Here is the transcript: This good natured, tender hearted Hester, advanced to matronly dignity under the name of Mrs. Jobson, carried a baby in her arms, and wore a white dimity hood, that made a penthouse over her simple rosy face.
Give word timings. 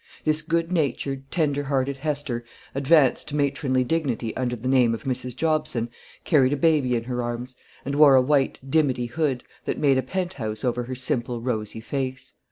This 0.23 0.41
good 0.41 0.71
natured, 0.71 1.29
tender 1.29 1.65
hearted 1.65 1.97
Hester, 1.97 2.43
advanced 2.73 3.27
to 3.27 3.35
matronly 3.35 3.83
dignity 3.83 4.35
under 4.35 4.55
the 4.55 4.67
name 4.67 4.95
of 4.95 5.03
Mrs. 5.03 5.35
Jobson, 5.35 5.91
carried 6.23 6.53
a 6.53 6.57
baby 6.57 6.95
in 6.95 7.03
her 7.03 7.21
arms, 7.21 7.55
and 7.85 7.93
wore 7.93 8.15
a 8.15 8.21
white 8.23 8.59
dimity 8.67 9.05
hood, 9.05 9.43
that 9.65 9.77
made 9.77 9.99
a 9.99 10.01
penthouse 10.01 10.65
over 10.65 10.85
her 10.85 10.95
simple 10.95 11.39
rosy 11.39 11.81
face. 11.81 12.33